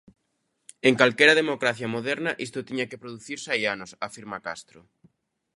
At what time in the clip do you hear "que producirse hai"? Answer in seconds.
2.89-3.61